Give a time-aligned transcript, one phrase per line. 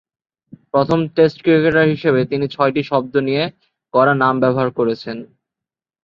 [0.73, 3.43] প্রথম test cricketer হিসেবে তিনি ছয়টি শব্দ নিয়ে
[3.93, 5.17] গড়া নাম ব্যবহার করেছেন।